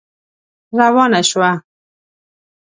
روانه 0.79 1.21
شوه. 1.29 1.51